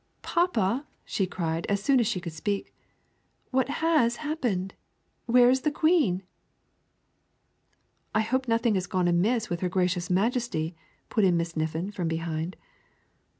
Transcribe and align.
"Papa," 0.23 0.87
she 1.05 1.27
cried, 1.27 1.67
as 1.67 1.79
soon 1.83 1.99
as 1.99 2.07
she 2.07 2.19
could 2.19 2.33
speak, 2.33 2.73
"what 3.51 3.69
has 3.69 4.15
happened? 4.15 4.73
Where 5.27 5.47
is 5.47 5.61
the 5.61 5.69
Queen?" 5.69 6.23
"I 8.15 8.21
hope 8.21 8.47
nothing 8.47 8.73
has 8.73 8.87
gone 8.87 9.07
amiss 9.07 9.51
with 9.51 9.59
her 9.59 9.69
Gracious 9.69 10.09
Majesty," 10.09 10.75
put 11.09 11.23
in 11.23 11.37
Miss 11.37 11.55
Niffin 11.55 11.91
from 11.93 12.07
behind. 12.07 12.57